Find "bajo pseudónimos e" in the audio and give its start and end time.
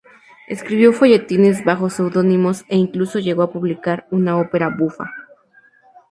1.63-2.75